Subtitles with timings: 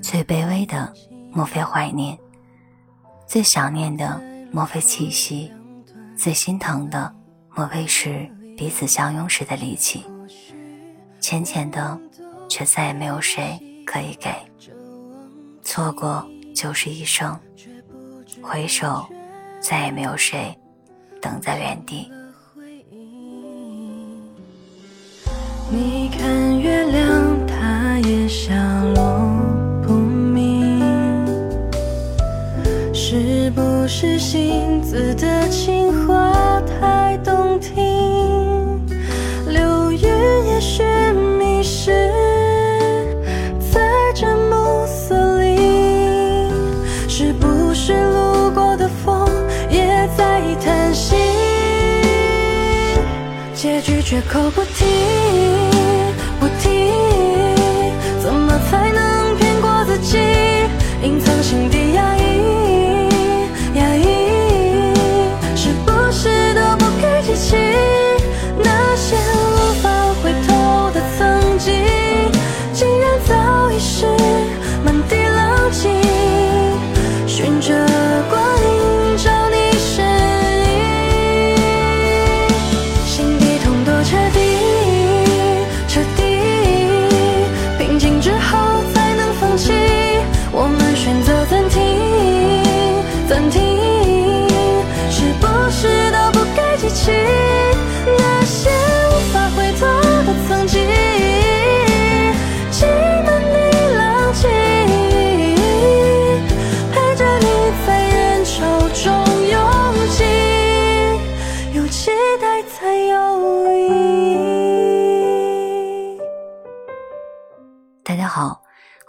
[0.00, 0.90] 最卑微的，
[1.30, 2.16] 莫非怀念；
[3.26, 4.18] 最想念的，
[4.50, 5.50] 莫非气息；
[6.16, 7.14] 最心疼的，
[7.54, 10.06] 莫非是彼此相拥时的力气。
[11.20, 12.00] 浅浅的，
[12.48, 14.30] 却再也没有谁可以给。
[15.62, 17.38] 错过就是一生，
[18.40, 19.06] 回首，
[19.60, 20.58] 再也没有谁
[21.20, 22.10] 等在原地。
[25.70, 26.47] 你看
[28.28, 28.52] 下
[28.94, 29.02] 落
[29.82, 30.78] 不明，
[32.92, 37.74] 是不是星子的情话太动听？
[39.46, 40.82] 流云也许
[41.38, 42.12] 迷失
[43.72, 43.80] 在
[44.14, 46.50] 这暮色里，
[47.08, 49.26] 是不是路过的风
[49.70, 51.16] 也在叹息？
[53.54, 54.84] 结局绝口不提。
[58.70, 60.18] 才能骗过自己，
[61.02, 62.17] 隐藏心底压抑。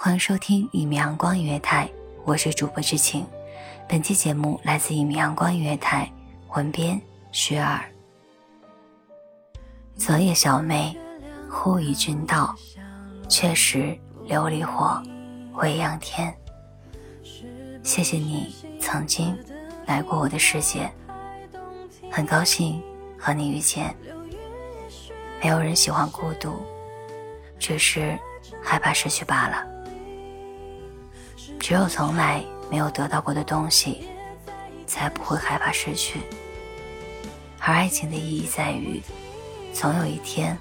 [0.00, 1.90] 欢迎收听一米阳光音乐台，
[2.24, 3.26] 我是主播知晴。
[3.88, 6.08] 本期节目来自一米阳光音乐台，
[6.54, 7.84] 文编雪儿。
[9.96, 10.96] 昨夜小妹
[11.50, 12.54] 忽与君道，
[13.28, 13.98] 却识
[14.28, 15.02] 琉璃火，
[15.54, 16.32] 未央天。
[17.82, 19.36] 谢谢你曾经
[19.84, 20.88] 来过我的世界，
[22.08, 22.80] 很高兴
[23.18, 23.92] 和你遇见。
[25.42, 26.62] 没有人喜欢孤独，
[27.58, 28.16] 只是
[28.62, 29.66] 害怕失去罢了。
[31.68, 34.08] 只有从来没有得到过的东西，
[34.86, 36.22] 才不会害怕失去。
[37.58, 39.02] 而爱情的意义在于，
[39.74, 40.56] 总有一天，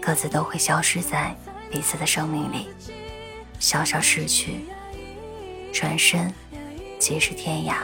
[0.00, 1.36] 各自都会消失在
[1.68, 2.68] 彼此的生命里，
[3.58, 4.66] 小小逝去，
[5.72, 6.32] 转身
[7.00, 7.78] 即是天涯。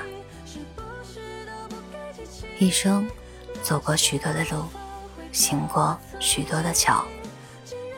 [2.60, 3.10] 一生
[3.60, 4.66] 走过许多的路，
[5.32, 7.04] 行过许多的桥，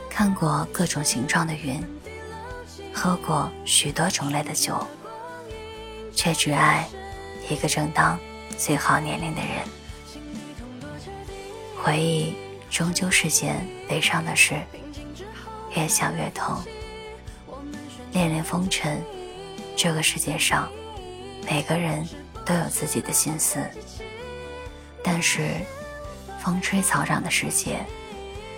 [0.09, 1.79] 看过各种形状的云。
[2.93, 4.77] 喝过许多种类的酒，
[6.13, 6.87] 却只爱
[7.49, 8.17] 一个正当
[8.57, 9.49] 最好年龄的人。
[11.81, 12.35] 回忆
[12.69, 14.55] 终究是件悲伤的事，
[15.75, 16.57] 越想越痛。
[18.13, 19.01] 恋恋风尘，
[19.75, 20.71] 这个世界上，
[21.49, 22.07] 每个人
[22.45, 23.59] 都有自己的心思。
[25.03, 25.49] 但是，
[26.39, 27.85] 风吹草长的世界，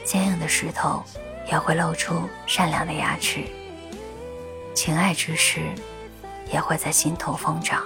[0.04, 1.04] 坚硬的石头
[1.50, 3.46] 也会露出善良的牙齿。
[4.76, 5.62] 情爱之事，
[6.52, 7.82] 也会在心头疯长。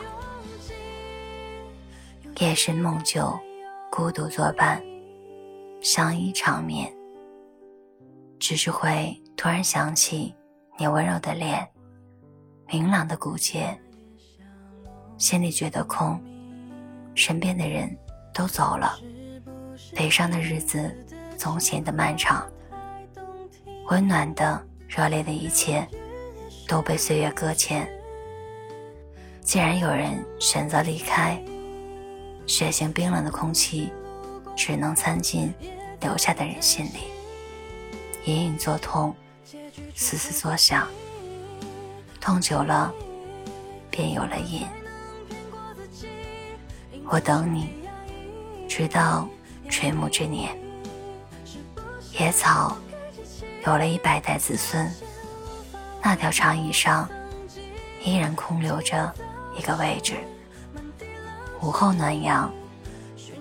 [2.40, 3.40] 夜深梦久，
[3.92, 4.82] 孤独作伴，
[5.82, 6.92] 相依长眠。
[8.40, 10.34] 只是会突然想起
[10.80, 11.70] 你温柔的脸，
[12.66, 13.80] 明朗的骨节，
[15.18, 16.20] 心里觉得空。
[17.14, 17.96] 身边的人
[18.34, 18.98] 都走了，
[19.94, 20.92] 悲伤的日子
[21.38, 22.50] 总显得漫长。
[23.90, 25.88] 温暖的、热烈的一切。
[26.70, 27.90] 都被岁月搁浅。
[29.42, 31.44] 既然有人选择离开，
[32.46, 33.92] 血腥冰冷的空气
[34.56, 35.52] 只能掺进
[36.00, 37.10] 留下的人心里，
[38.26, 39.16] 隐隐作痛，
[39.96, 40.88] 丝丝作响。
[42.22, 42.94] 痛久了，
[43.90, 44.68] 便有了瘾。
[47.08, 47.70] 我等你，
[48.68, 49.28] 直到
[49.72, 50.56] 垂暮之年。
[52.14, 52.78] 野草
[53.66, 54.88] 有了一百代子孙，
[56.02, 57.08] 那条长椅上
[58.04, 59.14] 依然空留着
[59.58, 60.16] 一个位置。
[61.62, 62.52] 午后暖阳，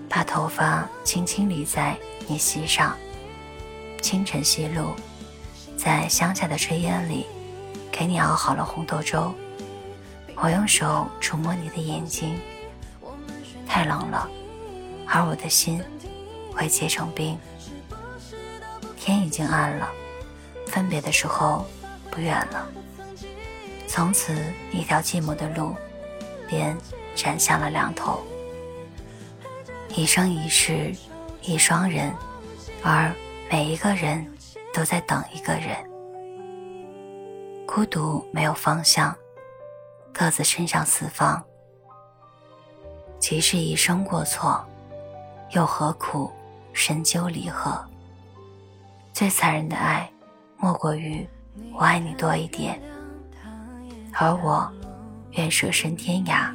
[0.08, 1.96] 把头发轻轻理在
[2.26, 2.96] 你膝上。
[4.02, 4.94] 清晨西路，
[5.76, 7.26] 在乡下的炊烟里，
[7.90, 9.32] 给你熬好了红豆粥。
[10.36, 12.38] 我用手触摸你的眼睛。
[13.66, 14.28] 太冷了，
[15.06, 15.82] 而我的心
[16.54, 17.38] 会结成冰。
[18.96, 19.88] 天已经暗了，
[20.66, 21.66] 分别的时候
[22.18, 22.68] 远了。
[23.86, 24.34] 从此，
[24.70, 25.74] 一条寂寞的路
[26.46, 26.76] 便
[27.14, 28.22] 斩向了两头。
[29.94, 30.94] 一生一世，
[31.42, 32.12] 一双人，
[32.82, 33.12] 而
[33.50, 34.26] 每一个人
[34.72, 35.76] 都在等一个人。
[37.66, 39.16] 孤独没有方向，
[40.12, 41.42] 各自伸向四方。
[43.18, 44.64] 即使一生过错，
[45.50, 46.30] 又何苦
[46.72, 47.84] 深究离合？
[49.12, 50.08] 最残忍的爱，
[50.56, 51.28] 莫过于
[51.72, 52.80] 我爱你多一点，
[54.12, 54.70] 而我
[55.32, 56.52] 愿舍身天涯，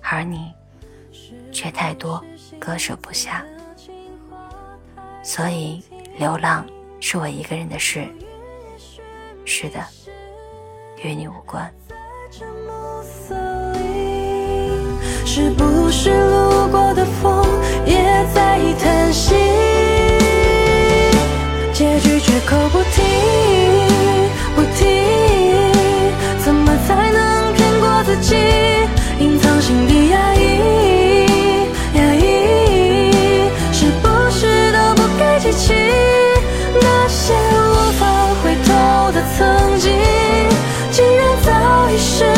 [0.00, 0.52] 而你
[1.52, 2.24] 却太多
[2.58, 3.44] 割舍不下。
[5.22, 5.82] 所以，
[6.18, 6.64] 流浪
[7.00, 8.08] 是我一个人的事。
[9.44, 9.84] 是的，
[11.02, 11.70] 与你无关。
[15.24, 17.44] 是不是路过的风
[17.86, 19.47] 也在叹息？
[39.78, 42.37] 竟然早已失。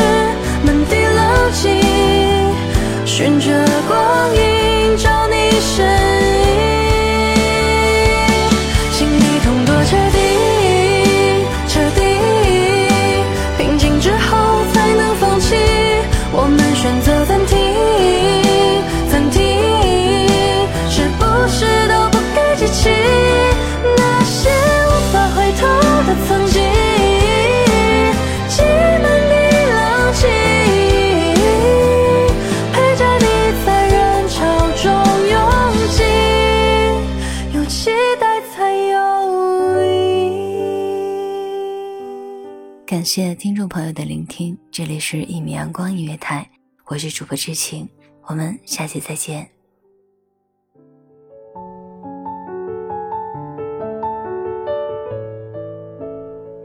[43.12, 46.48] 谢听众朋友的聆听，这里是一米阳光音乐台，
[46.86, 47.88] 我是主播知晴，
[48.26, 49.50] 我们下期再见。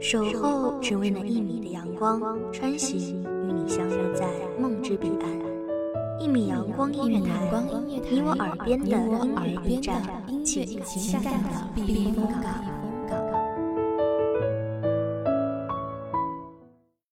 [0.00, 2.22] 守候只为那一米的阳光，
[2.52, 6.20] 穿行与你相约在梦之彼岸。
[6.20, 7.40] 一米阳光音乐台，
[8.08, 10.00] 你我耳边的音乐驿站，
[10.44, 12.85] 情感的避风港。